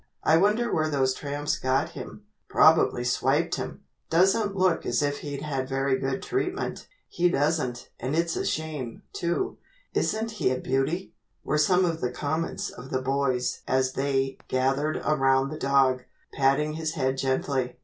"I 0.23 0.35
wonder 0.37 0.73
where 0.73 0.89
those 0.89 1.13
tramps 1.13 1.59
got 1.59 1.89
him." 1.89 2.23
"Probably 2.49 3.03
swiped 3.03 3.53
him." 3.57 3.83
"Doesn't 4.09 4.55
look 4.55 4.83
as 4.83 5.03
if 5.03 5.19
he'd 5.19 5.43
had 5.43 5.69
very 5.69 5.99
good 5.99 6.23
treatment." 6.23 6.87
"He 7.07 7.29
doesn't 7.29 7.91
and 7.99 8.15
it's 8.15 8.35
a 8.35 8.43
shame, 8.43 9.03
too. 9.13 9.59
Isn't 9.93 10.31
he 10.31 10.49
a 10.49 10.57
beauty?" 10.59 11.13
were 11.43 11.59
some 11.59 11.85
of 11.85 12.01
the 12.01 12.09
comments 12.09 12.71
of 12.71 12.89
the 12.89 13.03
boys 13.03 13.61
as 13.67 13.93
they 13.93 14.39
gathered 14.47 14.97
around 14.97 15.49
the 15.51 15.59
dog, 15.59 16.05
patting 16.33 16.73
his 16.73 16.93
head 16.95 17.15
gently. 17.17 17.77